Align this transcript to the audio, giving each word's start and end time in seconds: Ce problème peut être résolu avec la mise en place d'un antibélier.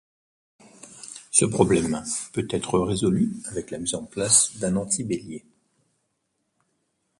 Ce 1.29 1.45
problème 1.45 2.03
peut 2.33 2.47
être 2.49 2.79
résolu 2.79 3.35
avec 3.51 3.69
la 3.69 3.77
mise 3.77 3.93
en 3.93 4.03
place 4.03 4.57
d'un 4.57 4.75
antibélier. 4.75 5.45